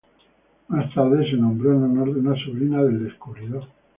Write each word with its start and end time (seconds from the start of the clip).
Más 0.69 0.91
tarde 0.95 1.29
se 1.29 1.37
nombró 1.37 1.73
en 1.73 1.83
honor 1.83 2.11
de 2.15 2.21
una 2.21 2.33
sobrina 2.43 2.81
del 2.81 3.03
descubridor. 3.03 3.67